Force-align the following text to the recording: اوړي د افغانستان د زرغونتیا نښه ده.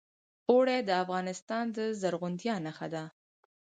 اوړي 0.51 0.77
د 0.87 0.91
افغانستان 1.03 1.65
د 1.75 1.77
زرغونتیا 2.01 2.55
نښه 2.65 2.87
ده. 2.93 3.03